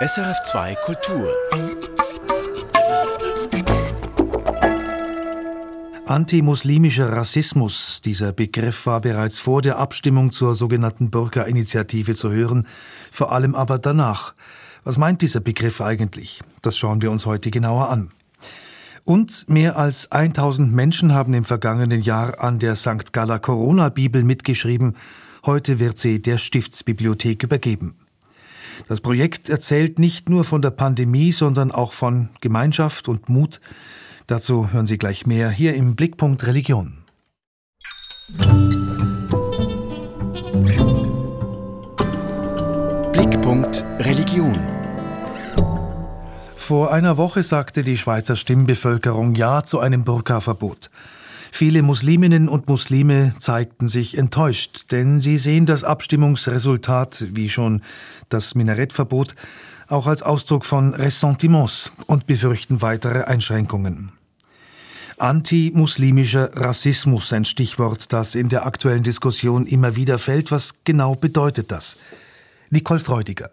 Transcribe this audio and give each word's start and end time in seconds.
SRF2 0.00 0.76
Kultur. 0.84 1.28
Antimuslimischer 6.06 7.12
Rassismus, 7.12 8.00
dieser 8.00 8.32
Begriff 8.32 8.86
war 8.86 9.00
bereits 9.00 9.40
vor 9.40 9.60
der 9.60 9.78
Abstimmung 9.78 10.30
zur 10.30 10.54
sogenannten 10.54 11.10
Bürgerinitiative 11.10 12.14
zu 12.14 12.30
hören, 12.30 12.68
vor 13.10 13.32
allem 13.32 13.56
aber 13.56 13.80
danach. 13.80 14.34
Was 14.84 14.98
meint 14.98 15.20
dieser 15.20 15.40
Begriff 15.40 15.80
eigentlich? 15.80 16.42
Das 16.62 16.78
schauen 16.78 17.02
wir 17.02 17.10
uns 17.10 17.26
heute 17.26 17.50
genauer 17.50 17.88
an. 17.88 18.12
Und 19.02 19.48
mehr 19.48 19.76
als 19.76 20.12
1000 20.12 20.72
Menschen 20.72 21.12
haben 21.12 21.34
im 21.34 21.44
vergangenen 21.44 22.02
Jahr 22.02 22.38
an 22.38 22.60
der 22.60 22.76
St. 22.76 23.12
Galla 23.12 23.40
Corona 23.40 23.88
Bibel 23.88 24.22
mitgeschrieben. 24.22 24.94
Heute 25.44 25.80
wird 25.80 25.98
sie 25.98 26.22
der 26.22 26.38
Stiftsbibliothek 26.38 27.42
übergeben. 27.42 27.96
Das 28.86 29.00
Projekt 29.00 29.48
erzählt 29.48 29.98
nicht 29.98 30.28
nur 30.28 30.44
von 30.44 30.62
der 30.62 30.70
Pandemie, 30.70 31.32
sondern 31.32 31.72
auch 31.72 31.92
von 31.92 32.28
Gemeinschaft 32.40 33.08
und 33.08 33.28
Mut. 33.28 33.60
Dazu 34.26 34.72
hören 34.72 34.86
Sie 34.86 34.98
gleich 34.98 35.26
mehr 35.26 35.50
hier 35.50 35.74
im 35.74 35.96
Blickpunkt 35.96 36.46
Religion. 36.46 36.98
Blickpunkt 43.12 43.84
Religion. 44.00 44.58
Vor 46.56 46.92
einer 46.92 47.16
Woche 47.16 47.42
sagte 47.42 47.82
die 47.82 47.96
Schweizer 47.96 48.36
Stimmbevölkerung 48.36 49.34
Ja 49.34 49.64
zu 49.64 49.80
einem 49.80 50.04
Burka-Verbot. 50.04 50.90
Viele 51.52 51.82
Musliminnen 51.82 52.48
und 52.48 52.68
Muslime 52.68 53.34
zeigten 53.38 53.88
sich 53.88 54.16
enttäuscht, 54.16 54.92
denn 54.92 55.20
sie 55.20 55.38
sehen 55.38 55.66
das 55.66 55.84
Abstimmungsresultat, 55.84 57.26
wie 57.32 57.48
schon 57.48 57.82
das 58.28 58.54
Minarettverbot, 58.54 59.34
auch 59.88 60.06
als 60.06 60.22
Ausdruck 60.22 60.64
von 60.64 60.94
Ressentiments 60.94 61.92
und 62.06 62.26
befürchten 62.26 62.82
weitere 62.82 63.24
Einschränkungen. 63.24 64.12
Anti-muslimischer 65.18 66.56
Rassismus, 66.56 67.32
ein 67.32 67.44
Stichwort, 67.44 68.12
das 68.12 68.36
in 68.36 68.48
der 68.48 68.66
aktuellen 68.66 69.02
Diskussion 69.02 69.66
immer 69.66 69.96
wieder 69.96 70.18
fällt. 70.18 70.52
Was 70.52 70.74
genau 70.84 71.14
bedeutet 71.14 71.72
das? 71.72 71.96
Nicole 72.70 73.00
Freudiger. 73.00 73.50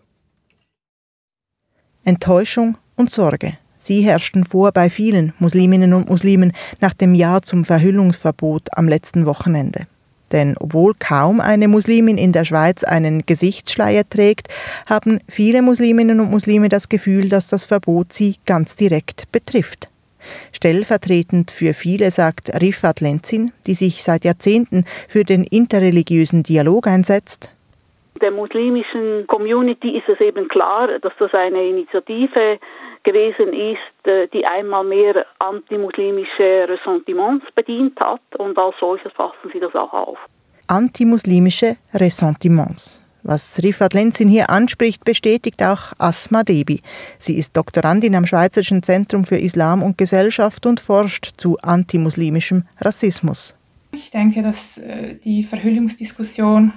Enttäuschung 2.04 2.78
und 2.96 3.12
Sorge. 3.12 3.58
Sie 3.78 4.02
herrschten 4.02 4.44
vor 4.46 4.72
bei 4.72 4.90
vielen 4.90 5.34
Musliminnen 5.40 5.94
und 5.94 6.10
Muslimen 6.10 6.54
nach 6.82 6.94
dem 6.94 7.14
Ja 7.14 7.42
zum 7.42 7.66
Verhüllungsverbot 7.66 8.70
am 8.72 8.88
letzten 8.88 9.26
Wochenende. 9.26 9.88
Denn 10.32 10.56
obwohl 10.60 10.94
kaum 10.98 11.40
eine 11.40 11.68
Muslimin 11.68 12.18
in 12.18 12.32
der 12.32 12.46
Schweiz 12.46 12.84
einen 12.84 13.26
Gesichtsschleier 13.26 14.04
trägt, 14.10 14.48
haben 14.90 15.20
viele 15.30 15.62
Musliminnen 15.62 16.20
und 16.20 16.32
Muslime 16.32 16.70
das 16.70 16.90
Gefühl, 16.90 17.30
dass 17.30 17.48
das 17.48 17.64
Verbot 17.64 18.12
sie 18.12 18.36
ganz 18.46 18.76
direkt 18.76 19.32
betrifft. 19.32 19.88
Stellvertretend 20.52 21.52
für 21.52 21.74
viele 21.74 22.10
sagt 22.12 22.50
Rifat 22.60 23.02
Lenzin, 23.02 23.52
die 23.68 23.76
sich 23.76 24.04
seit 24.04 24.26
Jahrzehnten 24.26 24.86
für 25.08 25.24
den 25.24 25.44
interreligiösen 25.44 26.42
Dialog 26.42 26.88
einsetzt. 26.88 27.52
Der 28.22 28.32
muslimischen 28.32 29.28
Community 29.28 29.98
ist 29.98 30.08
es 30.08 30.20
eben 30.22 30.48
klar, 30.48 30.88
dass 31.00 31.14
das 31.20 31.34
eine 31.34 31.68
Initiative 31.68 32.60
gewesen 33.06 33.54
ist, 33.54 34.08
äh, 34.08 34.28
die 34.34 34.46
einmal 34.46 34.84
mehr 34.84 35.26
antimuslimische 35.40 36.68
Ressentiments 36.68 37.46
bedient 37.56 37.98
hat 38.00 38.22
und 38.38 38.58
als 38.58 38.76
solches 38.80 39.14
fassen 39.14 39.50
sie 39.54 39.60
das 39.60 39.74
auch 39.76 39.94
auf. 39.94 40.18
Antimuslimische 40.68 41.78
Ressentiments. 41.94 43.00
Was 43.24 43.64
Rifat 43.64 43.94
Lenzin 43.94 44.30
hier 44.30 44.50
anspricht, 44.50 45.04
bestätigt 45.06 45.64
auch 45.64 45.94
Asma 45.98 46.44
Debi. 46.44 46.82
Sie 47.18 47.38
ist 47.38 47.58
Doktorandin 47.58 48.16
am 48.16 48.28
Schweizerischen 48.28 48.84
Zentrum 48.84 49.24
für 49.24 49.38
Islam 49.38 49.82
und 49.82 49.98
Gesellschaft 49.98 50.66
und 50.66 50.80
forscht 50.80 51.32
zu 51.38 51.58
antimuslimischem 51.60 52.66
Rassismus. 52.82 53.56
Ich 53.94 54.12
denke, 54.12 54.44
dass 54.44 54.78
äh, 54.78 55.16
die 55.16 55.44
Verhüllungsdiskussion 55.44 56.74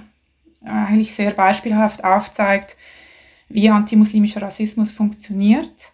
eigentlich 0.65 1.13
sehr 1.13 1.31
beispielhaft 1.31 2.03
aufzeigt, 2.03 2.75
wie 3.47 3.69
antimuslimischer 3.69 4.41
Rassismus 4.41 4.91
funktioniert. 4.91 5.91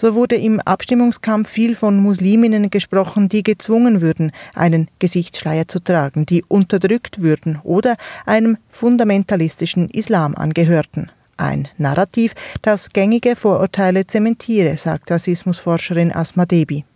So 0.00 0.14
wurde 0.14 0.36
im 0.36 0.60
Abstimmungskampf 0.60 1.50
viel 1.50 1.76
von 1.76 1.98
Musliminnen 1.98 2.70
gesprochen, 2.70 3.28
die 3.28 3.42
gezwungen 3.42 4.00
würden, 4.00 4.32
einen 4.54 4.88
Gesichtsschleier 4.98 5.68
zu 5.68 5.78
tragen, 5.78 6.24
die 6.24 6.42
unterdrückt 6.48 7.20
würden 7.20 7.58
oder 7.64 7.98
einem 8.24 8.56
fundamentalistischen 8.70 9.90
Islam 9.90 10.34
angehörten. 10.34 11.12
Ein 11.36 11.68
Narrativ, 11.76 12.32
das 12.62 12.88
gängige 12.94 13.36
Vorurteile 13.36 14.06
zementiere, 14.06 14.78
sagt 14.78 15.10
Rassismusforscherin 15.10 16.12
Asma 16.12 16.46
Debi. 16.46 16.86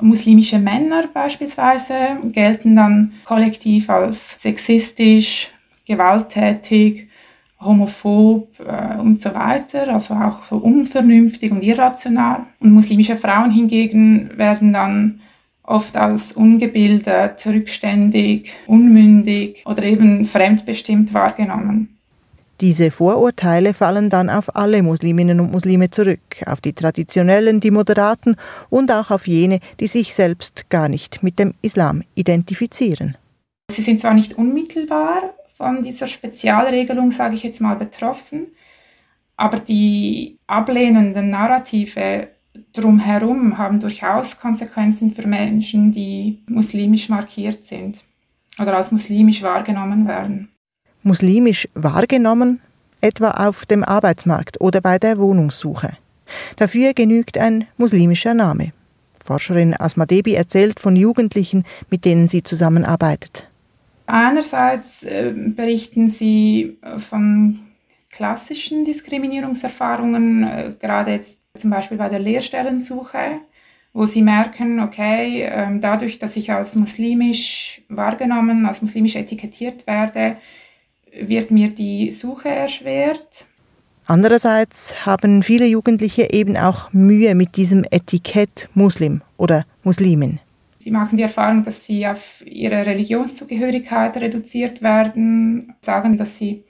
Muslimische 0.00 0.60
Männer 0.60 1.08
beispielsweise 1.12 1.96
gelten 2.26 2.76
dann 2.76 3.10
kollektiv 3.24 3.90
als 3.90 4.40
sexistisch, 4.40 5.50
gewalttätig, 5.84 7.05
homophob 7.60 8.48
äh, 8.60 8.98
und 8.98 9.18
so 9.18 9.34
weiter, 9.34 9.92
also 9.92 10.14
auch 10.14 10.44
so 10.44 10.56
unvernünftig 10.56 11.50
und 11.52 11.62
irrational. 11.62 12.40
Und 12.60 12.72
muslimische 12.72 13.16
Frauen 13.16 13.50
hingegen 13.50 14.30
werden 14.36 14.72
dann 14.72 15.18
oft 15.62 15.96
als 15.96 16.32
ungebildet, 16.32 17.44
rückständig, 17.46 18.52
unmündig 18.66 19.62
oder 19.66 19.82
eben 19.82 20.24
fremdbestimmt 20.24 21.12
wahrgenommen. 21.12 21.96
Diese 22.62 22.90
Vorurteile 22.90 23.74
fallen 23.74 24.08
dann 24.08 24.30
auf 24.30 24.56
alle 24.56 24.82
Musliminnen 24.82 25.40
und 25.40 25.52
Muslime 25.52 25.90
zurück, 25.90 26.42
auf 26.46 26.62
die 26.62 26.72
Traditionellen, 26.72 27.60
die 27.60 27.70
Moderaten 27.70 28.36
und 28.70 28.90
auch 28.90 29.10
auf 29.10 29.26
jene, 29.26 29.60
die 29.78 29.88
sich 29.88 30.14
selbst 30.14 30.70
gar 30.70 30.88
nicht 30.88 31.22
mit 31.22 31.38
dem 31.38 31.52
Islam 31.60 32.02
identifizieren. 32.14 33.18
Sie 33.70 33.82
sind 33.82 34.00
zwar 34.00 34.14
nicht 34.14 34.38
unmittelbar 34.38 35.34
von 35.56 35.82
dieser 35.82 36.06
Spezialregelung, 36.06 37.10
sage 37.10 37.34
ich 37.34 37.42
jetzt 37.42 37.60
mal, 37.60 37.76
betroffen. 37.76 38.48
Aber 39.36 39.58
die 39.58 40.38
ablehnenden 40.46 41.30
Narrative 41.30 42.28
drumherum 42.72 43.58
haben 43.58 43.80
durchaus 43.80 44.38
Konsequenzen 44.38 45.10
für 45.10 45.26
Menschen, 45.26 45.92
die 45.92 46.42
muslimisch 46.48 47.08
markiert 47.08 47.64
sind 47.64 48.04
oder 48.58 48.76
als 48.76 48.90
muslimisch 48.92 49.42
wahrgenommen 49.42 50.06
werden. 50.06 50.48
Muslimisch 51.02 51.68
wahrgenommen, 51.74 52.60
etwa 53.00 53.30
auf 53.30 53.66
dem 53.66 53.84
Arbeitsmarkt 53.84 54.60
oder 54.60 54.80
bei 54.80 54.98
der 54.98 55.18
Wohnungssuche. 55.18 55.96
Dafür 56.56 56.94
genügt 56.94 57.38
ein 57.38 57.66
muslimischer 57.76 58.34
Name. 58.34 58.72
Forscherin 59.22 59.74
Asmadebi 59.78 60.34
erzählt 60.34 60.80
von 60.80 60.96
Jugendlichen, 60.96 61.64
mit 61.90 62.04
denen 62.04 62.28
sie 62.28 62.42
zusammenarbeitet. 62.42 63.48
Einerseits 64.06 65.02
äh, 65.02 65.32
berichten 65.34 66.08
sie 66.08 66.78
äh, 66.82 66.98
von 66.98 67.60
klassischen 68.10 68.84
Diskriminierungserfahrungen, 68.84 70.44
äh, 70.44 70.72
gerade 70.80 71.10
jetzt 71.10 71.42
zum 71.54 71.70
Beispiel 71.70 71.98
bei 71.98 72.08
der 72.08 72.20
Lehrstellensuche, 72.20 73.40
wo 73.92 74.06
sie 74.06 74.22
merken, 74.22 74.80
okay, 74.80 75.42
äh, 75.42 75.78
dadurch, 75.80 76.18
dass 76.18 76.36
ich 76.36 76.52
als 76.52 76.76
muslimisch 76.76 77.82
wahrgenommen, 77.88 78.64
als 78.64 78.80
muslimisch 78.80 79.16
etikettiert 79.16 79.86
werde, 79.86 80.36
wird 81.20 81.50
mir 81.50 81.68
die 81.68 82.10
Suche 82.10 82.48
erschwert. 82.48 83.46
Andererseits 84.06 85.04
haben 85.04 85.42
viele 85.42 85.66
Jugendliche 85.66 86.32
eben 86.32 86.56
auch 86.56 86.92
Mühe 86.92 87.34
mit 87.34 87.56
diesem 87.56 87.84
Etikett 87.90 88.68
Muslim 88.74 89.22
oder 89.36 89.66
Muslimin. 89.82 90.38
Sie 90.86 90.92
machen 90.92 91.16
die 91.16 91.24
Erfahrung, 91.24 91.64
dass 91.64 91.84
sie 91.84 92.06
auf 92.06 92.44
ihre 92.46 92.86
Religionszugehörigkeit 92.86 94.16
reduziert 94.18 94.82
werden, 94.82 95.74
sagen, 95.80 96.16
dass 96.16 96.38
sie 96.38 96.62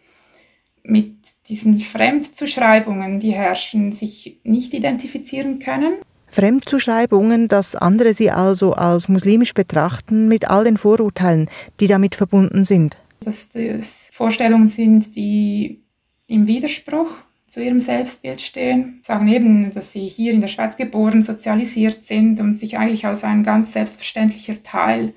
mit 0.82 1.18
diesen 1.50 1.78
Fremdzuschreibungen, 1.78 3.20
die 3.20 3.32
herrschen, 3.32 3.92
sich 3.92 4.40
nicht 4.42 4.72
identifizieren 4.72 5.58
können. 5.58 5.96
Fremdzuschreibungen, 6.28 7.46
dass 7.46 7.76
andere 7.76 8.14
sie 8.14 8.30
also 8.30 8.72
als 8.72 9.06
muslimisch 9.10 9.52
betrachten, 9.52 10.28
mit 10.28 10.48
all 10.48 10.64
den 10.64 10.78
Vorurteilen, 10.78 11.50
die 11.78 11.86
damit 11.86 12.14
verbunden 12.14 12.64
sind. 12.64 12.96
Dass 13.20 13.50
das 13.50 14.08
Vorstellungen 14.12 14.70
sind, 14.70 15.14
die 15.14 15.84
im 16.26 16.46
Widerspruch 16.46 17.10
zu 17.46 17.62
ihrem 17.62 17.80
Selbstbild 17.80 18.40
stehen, 18.40 19.00
sagen 19.02 19.28
eben, 19.28 19.70
dass 19.70 19.92
sie 19.92 20.06
hier 20.06 20.32
in 20.32 20.40
der 20.40 20.48
Schweiz 20.48 20.76
geboren, 20.76 21.22
sozialisiert 21.22 22.02
sind 22.02 22.40
und 22.40 22.54
sich 22.54 22.78
eigentlich 22.78 23.06
als 23.06 23.22
ein 23.24 23.44
ganz 23.44 23.72
selbstverständlicher 23.72 24.62
Teil 24.62 25.14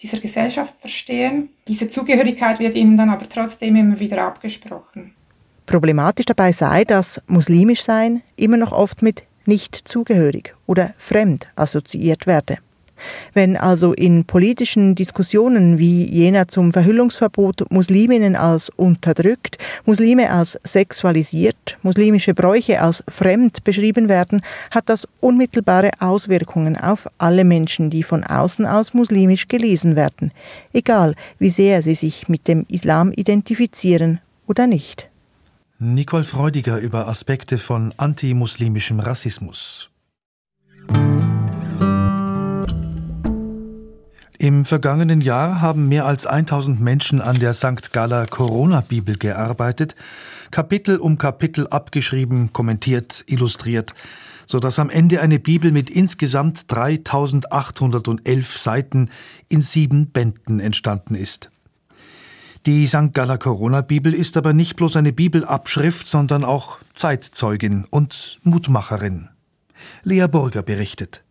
dieser 0.00 0.18
Gesellschaft 0.18 0.74
verstehen. 0.78 1.50
Diese 1.68 1.88
Zugehörigkeit 1.88 2.60
wird 2.60 2.74
ihnen 2.74 2.96
dann 2.96 3.10
aber 3.10 3.28
trotzdem 3.28 3.76
immer 3.76 4.00
wieder 4.00 4.22
abgesprochen. 4.22 5.12
Problematisch 5.66 6.26
dabei 6.26 6.52
sei, 6.52 6.84
dass 6.84 7.20
muslimisch 7.26 7.82
sein 7.82 8.22
immer 8.36 8.56
noch 8.56 8.72
oft 8.72 9.02
mit 9.02 9.24
nicht 9.46 9.74
zugehörig 9.74 10.54
oder 10.66 10.94
fremd 10.96 11.48
assoziiert 11.56 12.26
werde. 12.26 12.58
Wenn 13.34 13.56
also 13.56 13.92
in 13.92 14.24
politischen 14.24 14.94
Diskussionen 14.94 15.78
wie 15.78 16.04
jener 16.10 16.48
zum 16.48 16.72
Verhüllungsverbot 16.72 17.70
Musliminnen 17.70 18.36
als 18.36 18.68
unterdrückt, 18.70 19.58
Muslime 19.84 20.30
als 20.30 20.58
sexualisiert, 20.62 21.78
muslimische 21.82 22.34
Bräuche 22.34 22.80
als 22.80 23.04
fremd 23.08 23.64
beschrieben 23.64 24.08
werden, 24.08 24.42
hat 24.70 24.88
das 24.88 25.08
unmittelbare 25.20 25.90
Auswirkungen 25.98 26.76
auf 26.76 27.08
alle 27.18 27.44
Menschen, 27.44 27.90
die 27.90 28.02
von 28.02 28.24
außen 28.24 28.66
als 28.66 28.94
muslimisch 28.94 29.48
gelesen 29.48 29.96
werden, 29.96 30.32
egal 30.72 31.14
wie 31.38 31.50
sehr 31.50 31.82
sie 31.82 31.94
sich 31.94 32.28
mit 32.28 32.48
dem 32.48 32.64
Islam 32.68 33.12
identifizieren 33.12 34.20
oder 34.46 34.66
nicht. 34.66 35.08
Nicole 35.78 36.24
Freudiger 36.24 36.78
über 36.78 37.06
Aspekte 37.06 37.58
von 37.58 37.92
antimuslimischem 37.98 38.98
Rassismus. 38.98 39.90
Im 44.38 44.66
vergangenen 44.66 45.22
Jahr 45.22 45.62
haben 45.62 45.88
mehr 45.88 46.04
als 46.04 46.26
1000 46.26 46.78
Menschen 46.80 47.22
an 47.22 47.38
der 47.38 47.54
St. 47.54 47.92
Galler 47.92 48.26
Corona-Bibel 48.26 49.16
gearbeitet, 49.16 49.96
Kapitel 50.50 50.98
um 50.98 51.16
Kapitel 51.16 51.66
abgeschrieben, 51.68 52.52
kommentiert, 52.52 53.24
illustriert, 53.26 53.94
so 54.44 54.60
dass 54.60 54.78
am 54.78 54.90
Ende 54.90 55.22
eine 55.22 55.38
Bibel 55.38 55.72
mit 55.72 55.88
insgesamt 55.88 56.70
3811 56.70 58.58
Seiten 58.58 59.10
in 59.48 59.62
sieben 59.62 60.10
Bänden 60.10 60.60
entstanden 60.60 61.14
ist. 61.14 61.50
Die 62.66 62.86
St. 62.86 63.14
Galler 63.14 63.38
Corona-Bibel 63.38 64.12
ist 64.12 64.36
aber 64.36 64.52
nicht 64.52 64.76
bloß 64.76 64.96
eine 64.96 65.12
Bibelabschrift, 65.12 66.06
sondern 66.06 66.44
auch 66.44 66.78
Zeitzeugin 66.94 67.86
und 67.88 68.38
Mutmacherin. 68.42 69.28
Lea 70.02 70.26
Burger 70.26 70.62
berichtet. 70.62 71.25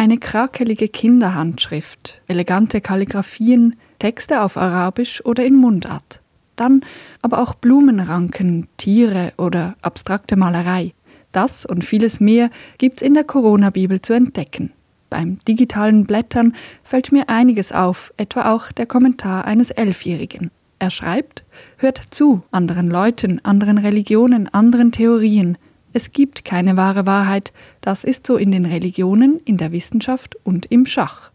Eine 0.00 0.16
krakelige 0.16 0.88
Kinderhandschrift, 0.88 2.22
elegante 2.26 2.80
Kalligraphien, 2.80 3.76
Texte 3.98 4.40
auf 4.40 4.56
Arabisch 4.56 5.22
oder 5.26 5.44
in 5.44 5.56
Mundart. 5.56 6.20
Dann 6.56 6.80
aber 7.20 7.38
auch 7.42 7.52
Blumenranken, 7.52 8.66
Tiere 8.78 9.34
oder 9.36 9.76
abstrakte 9.82 10.36
Malerei. 10.36 10.94
Das 11.32 11.66
und 11.66 11.84
vieles 11.84 12.18
mehr 12.18 12.48
gibt's 12.78 13.02
in 13.02 13.12
der 13.12 13.24
Corona-Bibel 13.24 14.00
zu 14.00 14.14
entdecken. 14.14 14.72
Beim 15.10 15.38
digitalen 15.46 16.06
Blättern 16.06 16.54
fällt 16.82 17.12
mir 17.12 17.28
einiges 17.28 17.70
auf, 17.70 18.14
etwa 18.16 18.54
auch 18.54 18.72
der 18.72 18.86
Kommentar 18.86 19.44
eines 19.44 19.68
Elfjährigen. 19.68 20.50
Er 20.78 20.88
schreibt, 20.88 21.44
hört 21.76 22.00
zu 22.08 22.42
anderen 22.52 22.88
Leuten, 22.88 23.44
anderen 23.44 23.76
Religionen, 23.76 24.48
anderen 24.48 24.92
Theorien, 24.92 25.58
es 25.92 26.12
gibt 26.12 26.44
keine 26.44 26.76
wahre 26.76 27.06
Wahrheit, 27.06 27.52
das 27.80 28.04
ist 28.04 28.26
so 28.26 28.36
in 28.36 28.52
den 28.52 28.64
Religionen, 28.64 29.40
in 29.44 29.56
der 29.56 29.72
Wissenschaft 29.72 30.36
und 30.44 30.66
im 30.66 30.86
Schach. 30.86 31.30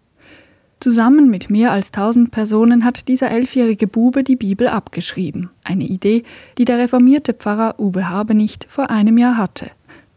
Zusammen 0.80 1.30
mit 1.30 1.50
mehr 1.50 1.72
als 1.72 1.92
tausend 1.92 2.31
Personen 2.31 2.86
hat 2.86 3.07
dieser 3.07 3.31
elfjährige 3.31 3.88
Bube 3.88 4.24
die 4.24 4.36
Bibel 4.36 4.68
abgeschrieben. 4.68 5.50
Eine 5.63 5.86
Idee, 5.86 6.24
die 6.57 6.66
der 6.66 6.78
reformierte 6.78 7.34
Pfarrer 7.34 7.80
Uwe 7.80 8.10
Habenicht 8.10 8.68
vor 8.69 8.90
einem 8.90 9.18
Jahr 9.18 9.38
hatte. 9.38 9.72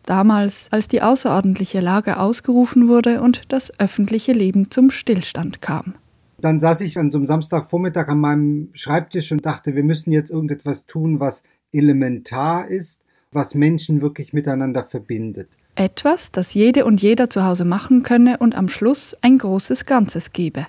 Damals, 0.04 0.68
als 0.70 0.88
die 0.88 1.02
außerordentliche 1.02 1.80
Lage 1.80 2.18
ausgerufen 2.18 2.88
wurde 2.88 3.22
und 3.22 3.42
das 3.52 3.78
öffentliche 3.78 4.32
Leben 4.32 4.70
zum 4.70 4.90
Stillstand 4.90 5.62
kam. 5.62 5.94
Dann 6.40 6.60
saß 6.60 6.80
ich 6.82 6.98
an 6.98 7.10
so 7.10 7.18
einem 7.18 7.26
Samstagvormittag 7.26 8.08
an 8.08 8.20
meinem 8.20 8.70
Schreibtisch 8.72 9.32
und 9.32 9.44
dachte, 9.44 9.74
wir 9.74 9.82
müssen 9.82 10.12
jetzt 10.12 10.30
irgendetwas 10.30 10.86
tun, 10.86 11.20
was 11.20 11.42
elementar 11.72 12.68
ist 12.68 13.00
was 13.32 13.54
Menschen 13.54 14.00
wirklich 14.00 14.32
miteinander 14.32 14.84
verbindet. 14.84 15.48
Etwas, 15.74 16.30
das 16.30 16.54
jede 16.54 16.84
und 16.84 17.00
jeder 17.02 17.30
zu 17.30 17.44
Hause 17.44 17.64
machen 17.64 18.02
könne 18.02 18.38
und 18.38 18.56
am 18.56 18.68
Schluss 18.68 19.16
ein 19.20 19.38
großes 19.38 19.86
Ganzes 19.86 20.32
gebe. 20.32 20.66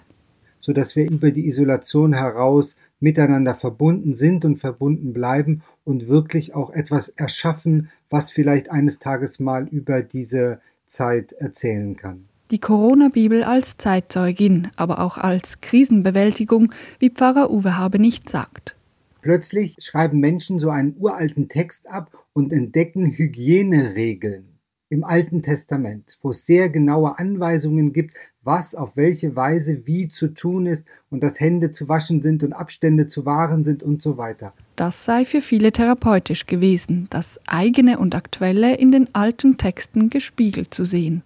Sodass 0.62 0.96
wir 0.96 1.10
über 1.10 1.32
die 1.32 1.48
Isolation 1.48 2.14
heraus 2.14 2.76
miteinander 3.00 3.56
verbunden 3.56 4.16
sind 4.16 4.46
und 4.46 4.58
verbunden 4.58 5.14
bleiben 5.14 5.64
und 5.86 6.08
wirklich 6.08 6.54
auch 6.54 6.70
etwas 6.70 7.10
erschaffen, 7.10 7.90
was 8.10 8.32
vielleicht 8.32 8.70
eines 8.70 9.00
Tages 9.00 9.40
mal 9.40 9.68
über 9.68 10.02
diese 10.02 10.60
Zeit 10.86 11.32
erzählen 11.34 11.96
kann. 11.96 12.26
Die 12.52 12.60
Corona-Bibel 12.60 13.44
als 13.44 13.78
Zeitzeugin, 13.78 14.70
aber 14.76 15.00
auch 15.00 15.18
als 15.18 15.62
Krisenbewältigung, 15.62 16.74
wie 16.98 17.12
Pfarrer 17.12 17.52
Uwe 17.52 17.78
Habe 17.78 18.00
nicht 18.00 18.30
sagt. 18.30 18.76
Plötzlich 19.22 19.76
schreiben 19.80 20.20
Menschen 20.20 20.60
so 20.60 20.70
einen 20.70 20.96
uralten 20.98 21.50
Text 21.50 21.88
ab 21.88 22.10
und 22.40 22.54
entdecken 22.54 23.12
Hygieneregeln 23.12 24.46
im 24.90 25.04
Alten 25.04 25.44
Testament, 25.44 26.18
wo 26.22 26.32
es 26.32 26.46
sehr 26.46 26.70
genaue 26.70 27.20
Anweisungen 27.20 27.92
gibt, 27.92 28.16
was 28.42 28.74
auf 28.74 28.96
welche 28.96 29.36
Weise 29.36 29.86
wie 29.86 30.08
zu 30.08 30.30
tun 30.30 30.66
ist 30.66 30.86
und 31.10 31.22
dass 31.22 31.40
Hände 31.40 31.74
zu 31.74 31.90
waschen 31.90 32.22
sind 32.22 32.42
und 32.42 32.54
Abstände 32.54 33.10
zu 33.10 33.26
wahren 33.26 33.66
sind 33.66 33.84
und 33.84 34.02
so 34.02 34.18
weiter. 34.18 34.54
Das 34.78 35.04
sei 35.04 35.26
für 35.26 35.42
viele 35.42 35.74
therapeutisch 35.74 36.46
gewesen, 36.46 37.08
das 37.10 37.40
eigene 37.46 38.00
und 38.00 38.16
aktuelle 38.16 38.78
in 38.78 38.94
den 38.94 39.14
alten 39.14 39.58
Texten 39.58 40.10
gespiegelt 40.10 40.74
zu 40.74 40.86
sehen. 40.86 41.22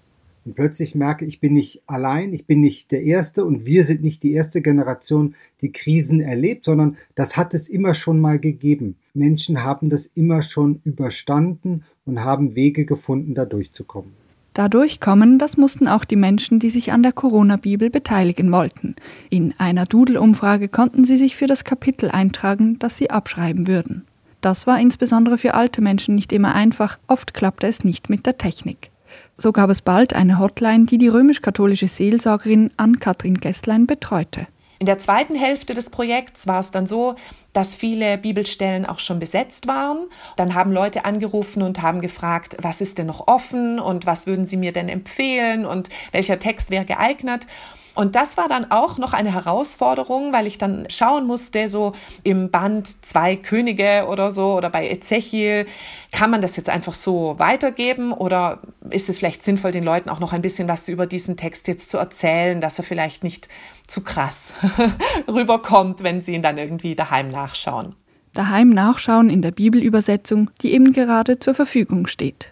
Und 0.45 0.56
plötzlich 0.56 0.94
merke 0.94 1.25
ich, 1.25 1.40
bin 1.40 1.54
nicht 1.54 1.81
allein, 1.88 2.34
ich 2.34 2.45
bin 2.45 2.60
nicht 2.60 2.92
der 2.92 3.04
Erste 3.04 3.45
und 3.45 3.66
wir 3.66 3.84
sind 3.84 4.04
nicht 4.04 4.24
die 4.24 4.34
erste 4.34 4.62
Generation, 4.62 5.36
die 5.62 5.72
Krisen 5.72 6.19
erlebt, 6.19 6.66
sondern 6.66 6.98
das 7.16 7.38
hat 7.38 7.54
es 7.54 7.69
immer 7.69 7.94
schon 7.94 8.19
mal 8.19 8.40
gegeben. 8.40 8.95
Menschen 9.13 9.63
haben 9.63 9.90
das 9.90 10.06
immer 10.07 10.42
schon 10.42 10.81
überstanden 10.84 11.84
und 12.06 12.24
haben 12.24 12.56
Wege 12.56 12.86
gefunden, 12.86 13.36
da 13.36 13.45
durchzukommen. 13.45 14.12
Dadurch 14.54 15.00
kommen, 15.00 15.40
das 15.40 15.57
mussten 15.57 15.88
auch 15.88 16.06
die 16.06 16.16
Menschen, 16.16 16.60
die 16.60 16.69
sich 16.69 16.92
an 16.92 17.01
der 17.01 17.12
Corona-Bibel 17.12 17.89
beteiligen 17.89 18.51
wollten. 18.51 18.96
In 19.31 19.56
einer 19.57 19.86
Doodle-Umfrage 19.86 20.68
konnten 20.68 21.06
sie 21.06 21.18
sich 21.18 21.36
für 21.36 21.48
das 21.48 21.63
Kapitel 21.63 22.12
eintragen, 22.12 22.78
das 22.78 22.98
sie 22.98 23.10
abschreiben 23.10 23.68
würden. 23.68 24.06
Das 24.42 24.68
war 24.68 24.80
insbesondere 24.80 25.38
für 25.38 25.56
alte 25.56 25.81
Menschen 25.81 26.13
nicht 26.16 26.31
immer 26.34 26.54
einfach, 26.54 27.00
oft 27.07 27.34
klappte 27.34 27.66
es 27.66 27.84
nicht 27.84 28.10
mit 28.10 28.25
der 28.25 28.38
Technik. 28.38 28.92
So 29.38 29.52
gab 29.52 29.70
es 29.70 29.82
bald 29.82 30.14
eine 30.14 30.38
Hotline, 30.40 30.86
die 30.86 30.98
die 30.98 31.08
römisch-katholische 31.08 31.88
Seelsorgerin 31.88 32.72
Ann-Kathrin 32.78 33.40
Gesslein 33.40 33.88
betreute. 33.88 34.48
In 34.80 34.86
der 34.86 35.00
zweiten 35.00 35.36
Hälfte 35.36 35.74
des 35.74 35.90
Projekts 35.90 36.46
war 36.46 36.60
es 36.60 36.72
dann 36.72 36.86
so, 36.86 37.16
dass 37.54 37.74
viele 37.74 38.18
Bibelstellen 38.18 38.86
auch 38.86 39.00
schon 39.00 39.18
besetzt 39.18 39.66
waren. 39.66 40.08
Dann 40.36 40.56
haben 40.56 40.72
Leute 40.72 41.06
angerufen 41.06 41.62
und 41.62 41.82
haben 41.82 42.02
gefragt, 42.02 42.58
was 42.62 42.82
ist 42.82 42.98
denn 42.98 43.08
noch 43.08 43.28
offen 43.28 43.80
und 43.80 44.06
was 44.06 44.28
würden 44.28 44.46
Sie 44.46 44.58
mir 44.58 44.74
denn 44.74 44.90
empfehlen 44.90 45.66
und 45.66 45.90
welcher 46.12 46.38
Text 46.38 46.70
wäre 46.70 46.86
geeignet. 46.86 47.48
Und 47.95 48.16
das 48.16 48.38
war 48.38 48.48
dann 48.48 48.72
auch 48.72 48.98
noch 48.98 49.13
eine 49.13 49.34
Herausforderung, 49.34 50.34
weil 50.34 50.48
ich 50.48 50.57
dann 50.57 50.86
schauen 50.90 51.28
musste, 51.28 51.69
so 51.69 51.94
im 52.24 52.50
Band 52.50 53.06
Zwei 53.06 53.36
Könige 53.36 54.07
oder 54.10 54.31
so 54.31 54.56
oder 54.56 54.69
bei 54.69 54.90
Ezechiel, 54.90 55.68
kann 56.12 56.31
man 56.31 56.42
das 56.42 56.56
jetzt 56.56 56.69
einfach 56.69 56.94
so 56.94 57.36
weitergeben 57.38 58.12
oder 58.12 58.60
ist 58.89 59.10
es 59.10 59.20
vielleicht 59.20 59.44
sinnvoll, 59.44 59.72
den 59.72 59.84
Leuten 59.84 60.10
auch 60.10 60.20
noch 60.20 60.34
ein 60.34 60.41
bisschen 60.41 60.68
was 60.68 60.89
über 60.89 61.06
diesen 61.06 61.38
Text 61.38 61.68
jetzt 61.68 61.91
zu 61.91 61.98
erzählen, 61.98 62.62
dass 62.62 62.79
er 62.79 62.84
vielleicht 62.84 63.24
nicht 63.24 63.48
zu 63.88 64.01
krass 64.01 64.53
rüberkommt, 65.27 66.03
wenn 66.03 66.22
sie 66.22 66.34
ihn 66.34 66.41
dann 66.41 66.58
irgendwie 66.58 66.96
daheim 66.96 67.27
nachschauen? 67.27 67.96
Daheim 68.34 68.70
nachschauen 68.70 69.29
in 69.29 69.44
der 69.44 69.51
Bibelübersetzung, 69.51 70.50
die 70.62 70.74
eben 70.74 70.94
gerade 70.94 71.38
zur 71.38 71.53
Verfügung 71.53 72.08
steht. 72.08 72.51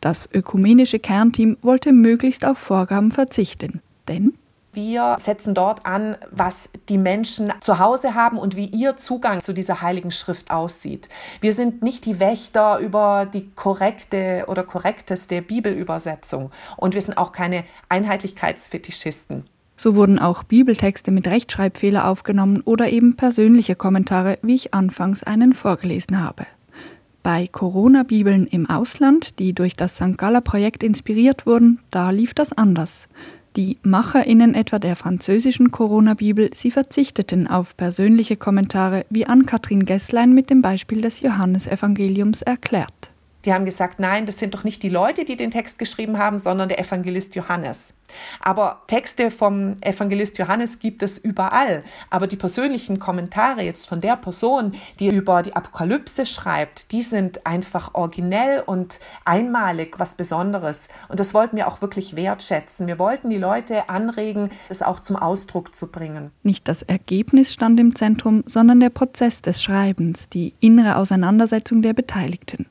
Das 0.00 0.28
ökumenische 0.32 0.98
Kernteam 0.98 1.58
wollte 1.60 1.92
möglichst 1.92 2.46
auf 2.46 2.56
Vorgaben 2.56 3.12
verzichten, 3.12 3.82
denn 4.08 4.32
wir 4.72 5.16
setzen 5.18 5.54
dort 5.54 5.84
an, 5.84 6.16
was 6.30 6.70
die 6.88 6.98
Menschen 6.98 7.52
zu 7.60 7.78
Hause 7.78 8.14
haben 8.14 8.38
und 8.38 8.56
wie 8.56 8.66
ihr 8.66 8.96
Zugang 8.96 9.40
zu 9.40 9.52
dieser 9.52 9.82
heiligen 9.82 10.10
Schrift 10.10 10.50
aussieht. 10.50 11.08
Wir 11.40 11.52
sind 11.52 11.82
nicht 11.82 12.06
die 12.06 12.20
Wächter 12.20 12.78
über 12.78 13.26
die 13.26 13.50
korrekte 13.56 14.44
oder 14.46 14.62
korrekteste 14.62 15.42
Bibelübersetzung 15.42 16.50
und 16.76 16.94
wir 16.94 17.00
sind 17.00 17.18
auch 17.18 17.32
keine 17.32 17.64
Einheitlichkeitsfetischisten. 17.88 19.44
So 19.76 19.94
wurden 19.94 20.18
auch 20.18 20.42
Bibeltexte 20.42 21.10
mit 21.10 21.26
Rechtschreibfehler 21.26 22.06
aufgenommen 22.06 22.60
oder 22.60 22.90
eben 22.90 23.16
persönliche 23.16 23.74
Kommentare, 23.74 24.38
wie 24.42 24.54
ich 24.54 24.74
anfangs 24.74 25.22
einen 25.22 25.54
vorgelesen 25.54 26.22
habe. 26.22 26.46
Bei 27.22 27.46
Corona-Bibeln 27.46 28.46
im 28.46 28.68
Ausland, 28.68 29.38
die 29.38 29.52
durch 29.52 29.76
das 29.76 29.96
St. 29.96 30.16
Galler 30.16 30.42
Projekt 30.42 30.82
inspiriert 30.82 31.46
wurden, 31.46 31.80
da 31.90 32.10
lief 32.10 32.34
das 32.34 32.52
anders. 32.52 33.08
Die 33.60 33.76
MacherInnen 33.82 34.54
etwa 34.54 34.78
der 34.78 34.96
französischen 34.96 35.70
Corona-Bibel, 35.70 36.48
sie 36.54 36.70
verzichteten 36.70 37.46
auf 37.46 37.76
persönliche 37.76 38.38
Kommentare, 38.38 39.04
wie 39.10 39.26
Ann-Kathrin 39.26 39.84
Gesslein 39.84 40.32
mit 40.32 40.48
dem 40.48 40.62
Beispiel 40.62 41.02
des 41.02 41.20
Johannesevangeliums 41.20 42.40
erklärt. 42.40 43.09
Die 43.44 43.52
haben 43.52 43.64
gesagt, 43.64 44.00
nein, 44.00 44.26
das 44.26 44.38
sind 44.38 44.54
doch 44.54 44.64
nicht 44.64 44.82
die 44.82 44.88
Leute, 44.88 45.24
die 45.24 45.36
den 45.36 45.50
Text 45.50 45.78
geschrieben 45.78 46.18
haben, 46.18 46.38
sondern 46.38 46.68
der 46.68 46.78
Evangelist 46.78 47.34
Johannes. 47.34 47.94
Aber 48.40 48.82
Texte 48.86 49.30
vom 49.30 49.74
Evangelist 49.80 50.38
Johannes 50.38 50.78
gibt 50.78 51.02
es 51.02 51.18
überall. 51.18 51.84
Aber 52.10 52.26
die 52.26 52.36
persönlichen 52.36 52.98
Kommentare 52.98 53.62
jetzt 53.62 53.88
von 53.88 54.00
der 54.00 54.16
Person, 54.16 54.72
die 54.98 55.08
über 55.08 55.42
die 55.42 55.54
Apokalypse 55.54 56.26
schreibt, 56.26 56.92
die 56.92 57.02
sind 57.02 57.46
einfach 57.46 57.94
originell 57.94 58.62
und 58.64 59.00
einmalig, 59.24 59.98
was 59.98 60.14
Besonderes. 60.14 60.88
Und 61.08 61.20
das 61.20 61.34
wollten 61.34 61.56
wir 61.56 61.68
auch 61.68 61.82
wirklich 61.82 62.16
wertschätzen. 62.16 62.86
Wir 62.86 62.98
wollten 62.98 63.30
die 63.30 63.36
Leute 63.36 63.88
anregen, 63.88 64.50
es 64.68 64.82
auch 64.82 65.00
zum 65.00 65.16
Ausdruck 65.16 65.74
zu 65.74 65.90
bringen. 65.90 66.30
Nicht 66.42 66.68
das 66.68 66.82
Ergebnis 66.82 67.52
stand 67.52 67.78
im 67.80 67.94
Zentrum, 67.94 68.42
sondern 68.46 68.80
der 68.80 68.90
Prozess 68.90 69.42
des 69.42 69.62
Schreibens, 69.62 70.28
die 70.28 70.54
innere 70.60 70.96
Auseinandersetzung 70.96 71.82
der 71.82 71.94
Beteiligten. 71.94 72.69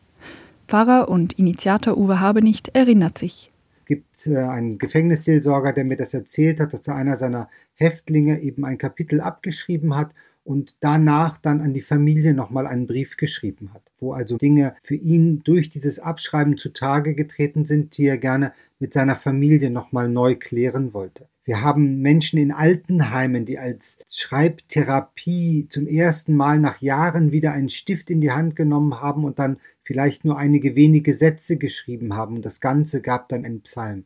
Pfarrer 0.70 1.10
und 1.10 1.34
Initiator 1.34 1.98
Uwe 1.98 2.20
Habenicht 2.20 2.76
erinnert 2.76 3.18
sich. 3.18 3.52
Es 3.80 3.86
gibt 3.88 4.28
äh, 4.28 4.38
einen 4.38 4.78
Gefängnisseelsorger, 4.78 5.74
der 5.74 5.84
mir 5.84 5.98
das 5.98 6.14
erzählt 6.14 6.60
hat, 6.60 6.74
dass 6.74 6.88
einer 6.88 7.18
seiner 7.18 7.50
Häftlinge 7.74 8.40
eben 8.42 8.64
ein 8.66 8.78
Kapitel 8.78 9.20
abgeschrieben 9.20 9.96
hat 9.96 10.14
und 10.44 10.76
danach 10.80 11.40
dann 11.40 11.62
an 11.62 11.74
die 11.74 11.82
Familie 11.82 12.36
nochmal 12.36 12.68
einen 12.68 12.86
Brief 12.86 13.18
geschrieben 13.18 13.72
hat, 13.74 13.82
wo 14.00 14.14
also 14.14 14.38
Dinge 14.38 14.76
für 14.84 14.94
ihn 14.94 15.42
durch 15.44 15.72
dieses 15.72 16.00
Abschreiben 16.00 16.56
zutage 16.58 17.16
getreten 17.16 17.66
sind, 17.66 17.98
die 17.98 18.06
er 18.06 18.20
gerne 18.20 18.54
mit 18.78 18.94
seiner 18.94 19.16
Familie 19.16 19.72
nochmal 19.72 20.08
neu 20.08 20.36
klären 20.36 20.94
wollte. 20.94 21.28
Wir 21.46 21.64
haben 21.64 22.02
Menschen 22.02 22.38
in 22.38 22.52
Altenheimen, 22.52 23.46
die 23.46 23.58
als 23.58 23.98
Schreibtherapie 24.08 25.66
zum 25.68 25.88
ersten 25.88 26.36
Mal 26.36 26.60
nach 26.60 26.80
Jahren 26.80 27.32
wieder 27.32 27.54
einen 27.54 27.70
Stift 27.70 28.12
in 28.12 28.22
die 28.22 28.32
Hand 28.32 28.56
genommen 28.56 29.02
haben 29.02 29.24
und 29.24 29.40
dann 29.40 29.58
vielleicht 29.90 30.24
nur 30.24 30.38
einige 30.38 30.76
wenige 30.76 31.16
Sätze 31.16 31.58
geschrieben 31.58 32.14
haben 32.14 32.36
und 32.36 32.46
das 32.46 32.62
Ganze 32.62 33.02
gab 33.02 33.28
dann 33.30 33.44
einen 33.44 33.62
Psalm. 33.62 34.04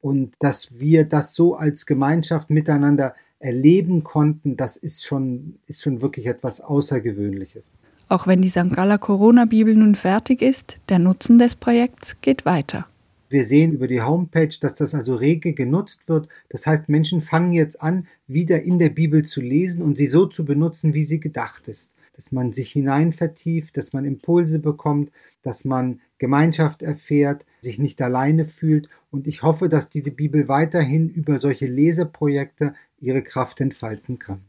Und 0.00 0.32
dass 0.40 0.80
wir 0.80 1.04
das 1.04 1.34
so 1.34 1.54
als 1.54 1.84
Gemeinschaft 1.84 2.48
miteinander 2.48 3.14
erleben 3.38 4.04
konnten, 4.04 4.56
das 4.56 4.78
ist 4.78 5.04
schon, 5.04 5.56
ist 5.66 5.82
schon 5.82 6.00
wirklich 6.00 6.24
etwas 6.24 6.62
Außergewöhnliches. 6.62 7.68
Auch 8.08 8.26
wenn 8.26 8.40
die 8.40 8.48
St. 8.48 8.74
Galler 8.74 8.96
Corona-Bibel 8.96 9.74
nun 9.74 9.96
fertig 9.96 10.40
ist, 10.40 10.78
der 10.88 10.98
Nutzen 10.98 11.38
des 11.38 11.56
Projekts 11.56 12.16
geht 12.22 12.46
weiter. 12.46 12.86
Wir 13.28 13.44
sehen 13.44 13.72
über 13.72 13.86
die 13.86 14.00
Homepage, 14.00 14.56
dass 14.58 14.76
das 14.76 14.94
also 14.94 15.14
rege 15.14 15.52
genutzt 15.52 16.00
wird. 16.06 16.26
Das 16.48 16.66
heißt, 16.66 16.88
Menschen 16.88 17.20
fangen 17.20 17.52
jetzt 17.52 17.82
an, 17.82 18.06
wieder 18.28 18.62
in 18.62 18.78
der 18.78 18.88
Bibel 18.88 19.26
zu 19.26 19.42
lesen 19.42 19.82
und 19.82 19.98
sie 19.98 20.06
so 20.06 20.24
zu 20.24 20.46
benutzen, 20.46 20.94
wie 20.94 21.04
sie 21.04 21.20
gedacht 21.20 21.68
ist. 21.68 21.90
Dass 22.18 22.32
man 22.32 22.52
sich 22.52 22.72
hinein 22.72 23.12
vertieft, 23.12 23.76
dass 23.76 23.92
man 23.92 24.04
Impulse 24.04 24.58
bekommt, 24.58 25.12
dass 25.42 25.64
man 25.64 26.00
Gemeinschaft 26.18 26.82
erfährt, 26.82 27.44
sich 27.60 27.78
nicht 27.78 28.02
alleine 28.02 28.44
fühlt. 28.44 28.88
Und 29.12 29.28
ich 29.28 29.44
hoffe, 29.44 29.68
dass 29.68 29.88
diese 29.88 30.10
Bibel 30.10 30.48
weiterhin 30.48 31.08
über 31.08 31.38
solche 31.38 31.66
Leseprojekte 31.66 32.74
ihre 32.98 33.22
Kraft 33.22 33.60
entfalten 33.60 34.18
kann. 34.18 34.40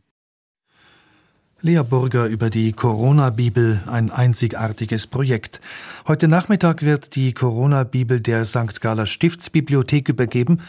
Lea 1.62 1.84
Burger 1.88 2.26
über 2.26 2.50
die 2.50 2.74
Corona-Bibel, 2.74 3.84
ein 3.86 4.10
einzigartiges 4.10 5.06
Projekt. 5.06 5.62
Heute 6.08 6.28
Nachmittag 6.28 6.82
wird 6.82 7.16
die 7.16 7.34
Corona-Bibel 7.34 8.20
der 8.20 8.46
St. 8.46 8.82
Galler 8.82 9.06
Stiftsbibliothek 9.06 10.10
übergeben. 10.10 10.62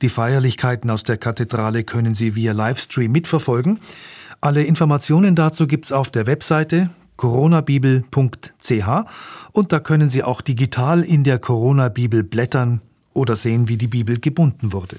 Die 0.00 0.10
Feierlichkeiten 0.10 0.90
aus 0.90 1.02
der 1.02 1.16
Kathedrale 1.16 1.82
können 1.82 2.14
Sie 2.14 2.36
via 2.36 2.52
Livestream 2.52 3.10
mitverfolgen. 3.10 3.80
Alle 4.46 4.62
Informationen 4.62 5.34
dazu 5.34 5.66
gibt's 5.66 5.90
auf 5.90 6.08
der 6.12 6.28
Webseite 6.28 6.90
coronabibel.ch 7.16 8.88
und 9.50 9.72
da 9.72 9.80
können 9.80 10.08
Sie 10.08 10.22
auch 10.22 10.40
digital 10.40 11.02
in 11.02 11.24
der 11.24 11.40
Corona-Bibel 11.40 12.22
blättern 12.22 12.80
oder 13.12 13.34
sehen, 13.34 13.68
wie 13.68 13.76
die 13.76 13.88
Bibel 13.88 14.20
gebunden 14.20 14.72
wurde. 14.72 14.98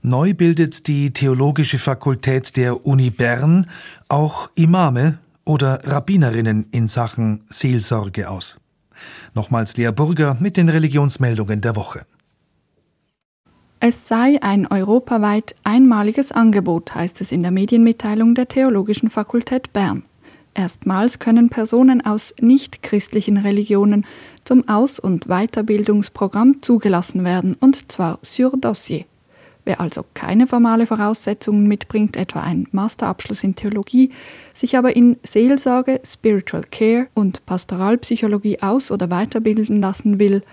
Neu 0.00 0.32
bildet 0.32 0.86
die 0.86 1.12
Theologische 1.12 1.78
Fakultät 1.78 2.56
der 2.56 2.86
Uni 2.86 3.10
Bern 3.10 3.66
auch 4.08 4.48
Imame 4.54 5.18
oder 5.44 5.80
Rabbinerinnen 5.82 6.68
in 6.70 6.86
Sachen 6.86 7.42
Seelsorge 7.48 8.30
aus. 8.30 8.58
Nochmals 9.34 9.76
Lea 9.76 9.90
Burger 9.90 10.36
mit 10.38 10.56
den 10.56 10.68
Religionsmeldungen 10.68 11.60
der 11.62 11.74
Woche. 11.74 12.06
Es 13.84 14.06
sei 14.06 14.40
ein 14.40 14.68
europaweit 14.68 15.56
einmaliges 15.64 16.30
Angebot, 16.30 16.94
heißt 16.94 17.20
es 17.20 17.32
in 17.32 17.42
der 17.42 17.50
Medienmitteilung 17.50 18.36
der 18.36 18.46
Theologischen 18.46 19.10
Fakultät 19.10 19.72
Bern. 19.72 20.04
Erstmals 20.54 21.18
können 21.18 21.48
Personen 21.48 22.00
aus 22.00 22.32
nichtchristlichen 22.40 23.38
Religionen 23.38 24.06
zum 24.44 24.68
Aus- 24.68 25.00
und 25.00 25.26
Weiterbildungsprogramm 25.26 26.62
zugelassen 26.62 27.24
werden, 27.24 27.56
und 27.58 27.90
zwar 27.90 28.20
sur 28.22 28.52
Dossier. 28.56 29.04
Wer 29.64 29.80
also 29.80 30.04
keine 30.14 30.46
formale 30.46 30.86
Voraussetzungen 30.86 31.66
mitbringt, 31.66 32.16
etwa 32.16 32.40
einen 32.40 32.68
Masterabschluss 32.70 33.42
in 33.42 33.56
Theologie, 33.56 34.12
sich 34.54 34.78
aber 34.78 34.94
in 34.94 35.16
Seelsorge, 35.24 36.00
Spiritual 36.04 36.62
Care 36.70 37.08
und 37.14 37.44
Pastoralpsychologie 37.46 38.62
aus- 38.62 38.92
oder 38.92 39.10
weiterbilden 39.10 39.80
lassen 39.82 40.20
will, 40.20 40.44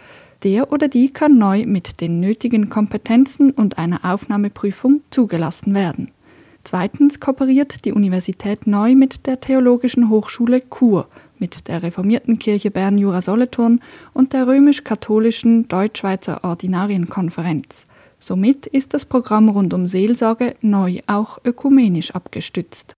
der 0.44 0.72
oder 0.72 0.88
die 0.88 1.12
kann 1.12 1.38
neu 1.38 1.66
mit 1.66 2.02
den 2.02 2.20
nötigen 2.20 2.70
Kompetenzen 2.70 3.52
und 3.52 3.78
einer 3.78 4.06
Aufnahmeprüfung 4.06 5.02
zugelassen 5.12 5.74
werden. 5.74 6.12
Zweitens 6.64 7.20
kooperiert 7.20 7.86
die 7.86 7.94
Universität 7.94 8.68
neu 8.68 8.96
mit 8.96 9.26
der 9.26 9.40
Theologischen 9.40 10.10
Hochschule 10.10 10.62
Chur, 10.70 11.08
mit 11.40 11.68
der 11.68 11.84
Reformierten 11.84 12.38
Kirche 12.38 12.70
Bern-Jura-Solothurn 12.70 13.82
und 14.14 14.34
der 14.34 14.46
römisch-katholischen 14.46 15.68
Deutschschweizer 15.68 16.44
Ordinarienkonferenz. 16.44 17.86
Somit 18.20 18.66
ist 18.66 18.94
das 18.94 19.06
Programm 19.06 19.50
rund 19.50 19.74
um 19.74 19.88
Seelsorge 19.88 20.56
neu 20.62 21.00
auch 21.08 21.40
ökumenisch 21.46 22.12
abgestützt. 22.12 22.94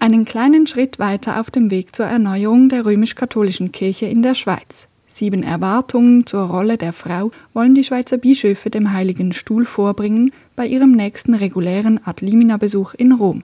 Einen 0.00 0.24
kleinen 0.24 0.66
Schritt 0.66 0.98
weiter 0.98 1.40
auf 1.40 1.50
dem 1.50 1.70
Weg 1.70 1.94
zur 1.94 2.06
Erneuerung 2.06 2.68
der 2.68 2.86
römisch-katholischen 2.86 3.72
Kirche 3.72 4.06
in 4.06 4.22
der 4.22 4.34
Schweiz. 4.34 4.88
Sieben 5.18 5.42
Erwartungen 5.42 6.26
zur 6.26 6.42
Rolle 6.42 6.78
der 6.78 6.92
Frau 6.92 7.32
wollen 7.52 7.74
die 7.74 7.82
Schweizer 7.82 8.18
Bischöfe 8.18 8.70
dem 8.70 8.92
Heiligen 8.92 9.32
Stuhl 9.32 9.64
vorbringen 9.64 10.30
bei 10.54 10.64
ihrem 10.64 10.92
nächsten 10.92 11.34
regulären 11.34 11.98
Ad 12.04 12.24
Limina-Besuch 12.24 12.94
in 12.94 13.10
Rom. 13.10 13.42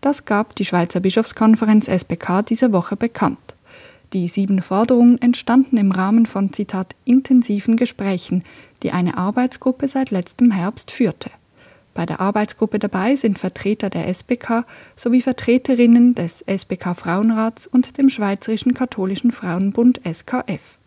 Das 0.00 0.24
gab 0.24 0.54
die 0.54 0.64
Schweizer 0.64 1.00
Bischofskonferenz 1.00 1.88
SBK 1.88 2.42
diese 2.42 2.70
Woche 2.72 2.94
bekannt. 2.94 3.40
Die 4.12 4.28
sieben 4.28 4.62
Forderungen 4.62 5.20
entstanden 5.20 5.78
im 5.78 5.90
Rahmen 5.90 6.26
von 6.26 6.52
Zitat 6.52 6.94
intensiven 7.04 7.76
Gesprächen, 7.76 8.44
die 8.84 8.92
eine 8.92 9.18
Arbeitsgruppe 9.18 9.88
seit 9.88 10.12
letztem 10.12 10.52
Herbst 10.52 10.92
führte. 10.92 11.30
Bei 11.92 12.06
der 12.06 12.20
Arbeitsgruppe 12.20 12.78
dabei 12.78 13.16
sind 13.16 13.40
Vertreter 13.40 13.90
der 13.90 14.06
SBK 14.06 14.64
sowie 14.94 15.22
Vertreterinnen 15.22 16.14
des 16.14 16.42
SBK 16.42 16.94
Frauenrats 16.94 17.66
und 17.66 17.98
dem 17.98 18.10
Schweizerischen 18.10 18.74
Katholischen 18.74 19.32
Frauenbund 19.32 20.00
SKF. 20.04 20.78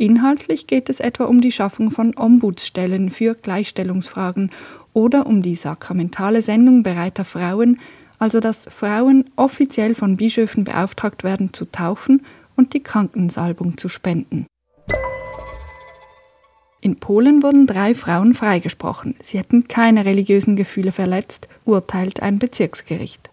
Inhaltlich 0.00 0.66
geht 0.66 0.88
es 0.88 0.98
etwa 0.98 1.24
um 1.24 1.42
die 1.42 1.52
Schaffung 1.52 1.90
von 1.90 2.16
Ombudsstellen 2.16 3.10
für 3.10 3.34
Gleichstellungsfragen 3.34 4.50
oder 4.94 5.26
um 5.26 5.42
die 5.42 5.54
sakramentale 5.54 6.40
Sendung 6.40 6.82
bereiter 6.82 7.26
Frauen, 7.26 7.78
also 8.18 8.40
dass 8.40 8.66
Frauen 8.70 9.26
offiziell 9.36 9.94
von 9.94 10.16
Bischöfen 10.16 10.64
beauftragt 10.64 11.22
werden 11.22 11.52
zu 11.52 11.66
taufen 11.66 12.24
und 12.56 12.72
die 12.72 12.82
Krankensalbung 12.82 13.76
zu 13.76 13.90
spenden. 13.90 14.46
In 16.80 16.96
Polen 16.96 17.42
wurden 17.42 17.66
drei 17.66 17.94
Frauen 17.94 18.32
freigesprochen. 18.32 19.16
Sie 19.20 19.36
hätten 19.36 19.68
keine 19.68 20.06
religiösen 20.06 20.56
Gefühle 20.56 20.92
verletzt, 20.92 21.46
urteilt 21.66 22.22
ein 22.22 22.38
Bezirksgericht. 22.38 23.28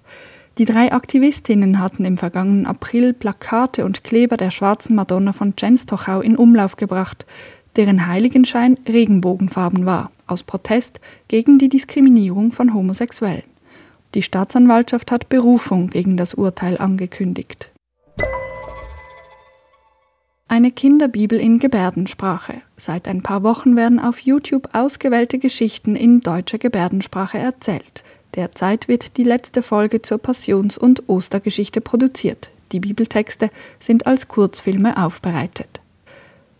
Die 0.57 0.65
drei 0.65 0.91
Aktivistinnen 0.91 1.79
hatten 1.79 2.03
im 2.03 2.17
vergangenen 2.17 2.65
April 2.65 3.13
Plakate 3.13 3.85
und 3.85 4.03
Kleber 4.03 4.37
der 4.37 4.49
schwarzen 4.49 4.95
Madonna 4.95 5.31
von 5.31 5.55
Częstochow 5.55 6.23
in 6.23 6.35
Umlauf 6.35 6.77
gebracht, 6.77 7.27
deren 7.75 8.07
Heiligenschein 8.07 8.79
regenbogenfarben 8.87 9.85
war, 9.85 10.11
aus 10.25 10.41
Protest 10.41 10.99
gegen 11.27 11.59
die 11.59 11.69
Diskriminierung 11.69 12.51
von 12.51 12.73
Homosexuellen. 12.73 13.43
Die 14.15 14.23
Staatsanwaltschaft 14.23 15.11
hat 15.11 15.29
Berufung 15.29 15.91
gegen 15.91 16.17
das 16.17 16.33
Urteil 16.33 16.79
angekündigt. 16.79 17.71
Eine 20.47 20.71
Kinderbibel 20.71 21.39
in 21.39 21.59
Gebärdensprache. 21.59 22.61
Seit 22.77 23.07
ein 23.07 23.21
paar 23.21 23.43
Wochen 23.43 23.75
werden 23.75 23.99
auf 23.99 24.19
YouTube 24.19 24.69
ausgewählte 24.73 25.37
Geschichten 25.37 25.95
in 25.95 26.21
deutscher 26.21 26.57
Gebärdensprache 26.57 27.37
erzählt. 27.37 28.03
Derzeit 28.35 28.87
wird 28.87 29.17
die 29.17 29.23
letzte 29.23 29.63
Folge 29.63 30.01
zur 30.01 30.17
Passions- 30.17 30.77
und 30.77 31.07
Ostergeschichte 31.07 31.81
produziert. 31.81 32.49
Die 32.71 32.79
Bibeltexte 32.79 33.49
sind 33.79 34.05
als 34.05 34.27
Kurzfilme 34.27 35.03
aufbereitet. 35.03 35.79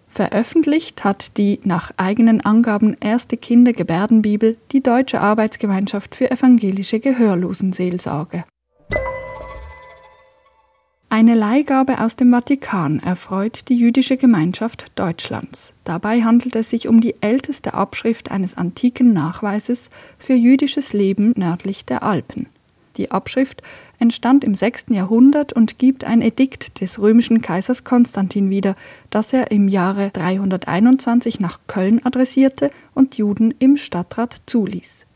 Veröffentlicht 0.07 1.03
hat 1.03 1.37
die 1.37 1.59
nach 1.63 1.91
eigenen 1.97 2.41
Angaben 2.41 2.97
erste 2.99 3.37
Kindergebärdenbibel 3.37 4.57
die 4.71 4.81
Deutsche 4.81 5.21
Arbeitsgemeinschaft 5.21 6.15
für 6.15 6.31
evangelische 6.31 6.99
Gehörlosenseelsorge. 6.99 8.45
Eine 11.17 11.33
Leihgabe 11.33 11.99
aus 11.99 12.15
dem 12.15 12.29
Vatikan 12.29 12.99
erfreut 12.99 13.69
die 13.69 13.75
jüdische 13.75 14.17
Gemeinschaft 14.17 14.91
Deutschlands. 14.93 15.73
Dabei 15.83 16.21
handelt 16.21 16.55
es 16.55 16.69
sich 16.69 16.87
um 16.87 17.01
die 17.01 17.15
älteste 17.21 17.73
Abschrift 17.73 18.29
eines 18.29 18.55
antiken 18.55 19.13
Nachweises 19.13 19.89
für 20.19 20.35
jüdisches 20.35 20.93
Leben 20.93 21.33
nördlich 21.35 21.85
der 21.85 22.03
Alpen. 22.03 22.45
Die 22.97 23.09
Abschrift 23.09 23.63
entstand 23.97 24.43
im 24.43 24.53
6. 24.53 24.89
Jahrhundert 24.89 25.53
und 25.53 25.79
gibt 25.79 26.03
ein 26.03 26.21
Edikt 26.21 26.81
des 26.81 27.01
römischen 27.01 27.41
Kaisers 27.41 27.83
Konstantin 27.83 28.51
wieder, 28.51 28.75
das 29.09 29.33
er 29.33 29.49
im 29.49 29.67
Jahre 29.67 30.11
321 30.11 31.39
nach 31.39 31.61
Köln 31.65 31.99
adressierte 32.05 32.69
und 32.93 33.17
Juden 33.17 33.55
im 33.57 33.77
Stadtrat 33.77 34.43
zuließ. 34.45 35.06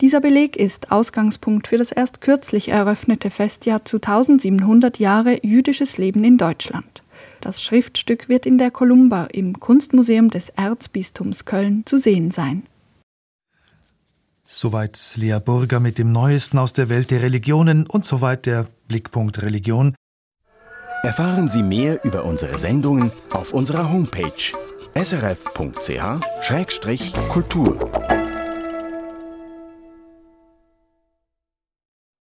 Dieser 0.00 0.20
Beleg 0.22 0.56
ist 0.56 0.90
Ausgangspunkt 0.90 1.68
für 1.68 1.76
das 1.76 1.92
erst 1.92 2.22
kürzlich 2.22 2.70
eröffnete 2.70 3.28
Festjahr 3.30 3.84
zu 3.84 3.98
1700 3.98 4.98
Jahre 4.98 5.44
jüdisches 5.44 5.98
Leben 5.98 6.24
in 6.24 6.38
Deutschland. 6.38 7.02
Das 7.42 7.62
Schriftstück 7.62 8.30
wird 8.30 8.46
in 8.46 8.56
der 8.56 8.70
Columba 8.70 9.24
im 9.26 9.60
Kunstmuseum 9.60 10.30
des 10.30 10.48
Erzbistums 10.50 11.44
Köln 11.44 11.82
zu 11.84 11.98
sehen 11.98 12.30
sein. 12.30 12.62
Soweit 14.44 14.98
Lea 15.16 15.38
Burger 15.44 15.80
mit 15.80 15.98
dem 15.98 16.12
Neuesten 16.12 16.56
aus 16.58 16.72
der 16.72 16.88
Welt 16.88 17.10
der 17.10 17.20
Religionen 17.22 17.86
und 17.86 18.06
soweit 18.06 18.46
der 18.46 18.68
Blickpunkt 18.88 19.42
Religion. 19.42 19.94
Erfahren 21.02 21.48
Sie 21.48 21.62
mehr 21.62 22.02
über 22.04 22.24
unsere 22.24 22.56
Sendungen 22.58 23.12
auf 23.30 23.52
unserer 23.52 23.92
Homepage 23.92 24.32
srf.ch-kultur. 24.94 25.60